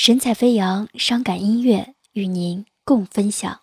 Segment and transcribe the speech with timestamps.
[0.00, 3.58] 神采飞扬，伤感音乐与您共分享。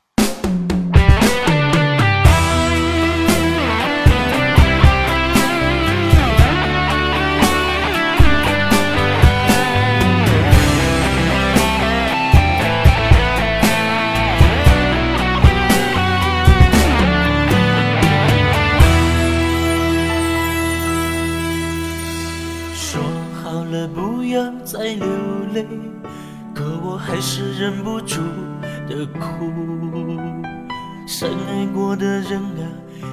[22.75, 23.01] 说
[23.41, 25.07] 好了不要再流
[25.53, 25.65] 泪，
[26.55, 28.21] 可我还是忍不住
[28.87, 29.51] 的哭。
[31.05, 32.63] 深爱过的人啊，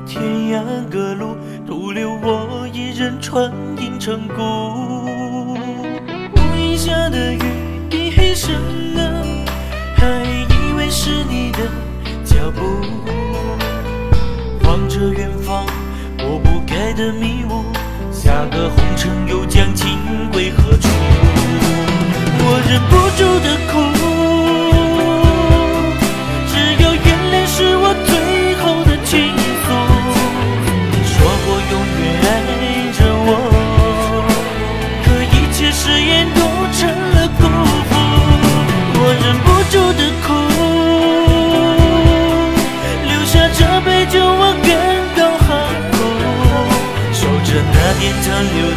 [0.06, 4.42] 天涯各路，徒留我一人穿银成孤。
[6.36, 7.41] 屋檐下的雨
[7.91, 8.55] 滴黑深
[8.97, 9.02] 啊，
[9.97, 11.59] 还以为是你的
[12.24, 12.62] 脚步。
[14.64, 15.66] 望着远方，
[16.16, 17.64] 拨不开的迷雾。
[18.12, 19.71] 下个红尘又将
[48.25, 48.72] 那年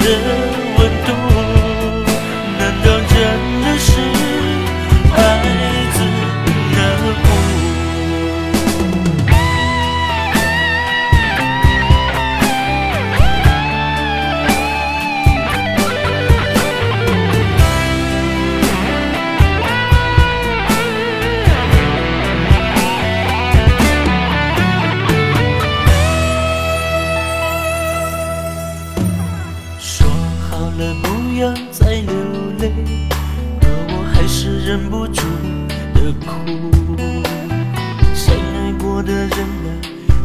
[34.66, 35.22] 忍不住
[35.94, 36.28] 的哭。
[38.16, 39.70] 深爱过的人啊，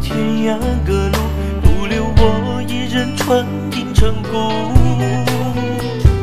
[0.01, 1.19] 天涯各路，
[1.63, 4.39] 独留我一人穿银成孤。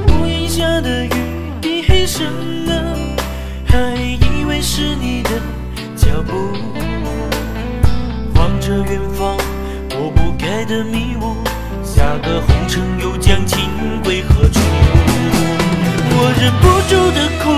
[0.08, 1.12] 屋檐下的雨
[1.62, 2.26] 滴黑深
[2.72, 2.74] 啊，
[3.68, 5.30] 还以为是你的
[5.96, 6.34] 脚步。
[8.34, 9.38] 望着远方，
[9.90, 11.36] 拨不开的迷雾。
[11.84, 13.70] 下个红尘又将情
[14.04, 14.60] 归何处？
[16.20, 17.52] 我忍不住的哭，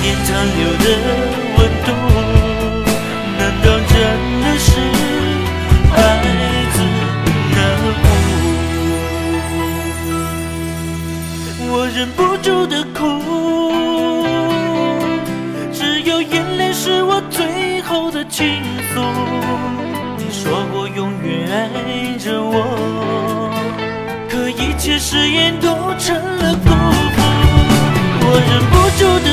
[0.00, 0.86] 年残留的
[1.56, 1.88] 温度，
[3.38, 3.94] 难道真
[4.42, 4.66] 的是
[5.94, 5.96] 爱
[6.72, 6.76] 自
[7.54, 7.58] 能
[8.04, 8.06] 悟？
[11.70, 12.98] 我忍不住的哭，
[15.72, 18.62] 只有眼泪是我最后的倾
[18.94, 19.00] 诉。
[20.16, 23.50] 你说过永远爱着我，
[24.30, 27.18] 可一切誓言都成了辜负。
[28.30, 29.28] 我忍不住的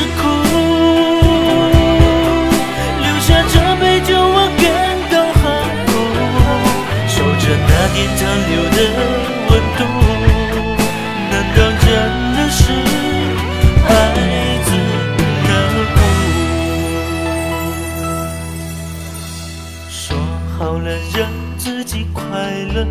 [20.58, 22.24] 好了让自己快
[22.74, 22.86] 乐，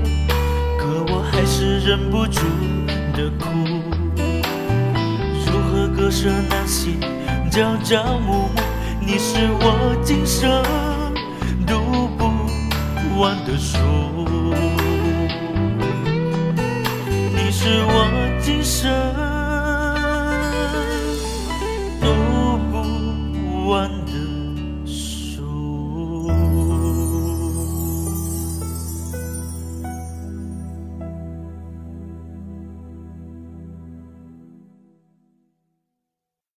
[0.77, 2.41] 可我还是忍不住
[3.15, 3.49] 的哭。
[5.47, 6.91] 如何割舍那些
[7.49, 8.61] 朝朝暮暮？
[9.01, 10.63] 你是我今生
[11.65, 13.77] 读不完的书，